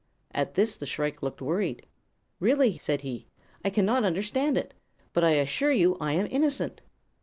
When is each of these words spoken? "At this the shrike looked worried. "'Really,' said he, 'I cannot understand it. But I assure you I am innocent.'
"At 0.31 0.55
this 0.55 0.77
the 0.77 0.87
shrike 0.87 1.21
looked 1.21 1.43
worried. 1.43 1.85
"'Really,' 2.39 2.79
said 2.79 3.01
he, 3.01 3.27
'I 3.63 3.69
cannot 3.69 4.03
understand 4.03 4.57
it. 4.57 4.73
But 5.13 5.23
I 5.23 5.33
assure 5.33 5.71
you 5.73 5.95
I 6.01 6.13
am 6.13 6.27
innocent.' 6.31 6.81